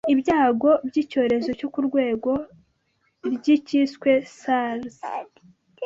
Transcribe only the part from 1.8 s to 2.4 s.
rwego